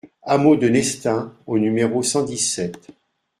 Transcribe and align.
Hameau 0.23 0.55
de 0.55 0.67
Nestin 0.67 1.31
au 1.45 1.59
numéro 1.59 2.01
cent 2.01 2.23
dix-sept 2.23 2.89